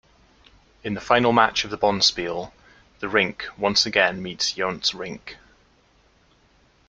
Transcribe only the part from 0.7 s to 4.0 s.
In the final match of the bonspiel, the rink once